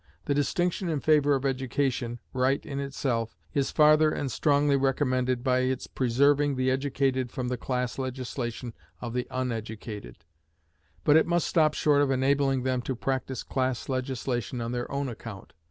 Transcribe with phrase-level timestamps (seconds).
[0.25, 5.59] The distinction in favor of education, right in itself, is farther and strongly recommended by
[5.59, 10.17] its preserving the educated from the class legislation of the uneducated;
[11.03, 15.07] but it must stop short of enabling them to practice class legislation on their own
[15.07, 15.53] account.